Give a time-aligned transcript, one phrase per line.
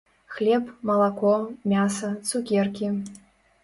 [0.35, 1.35] Хлеб, малако,
[1.75, 2.95] мяса, цукеркі.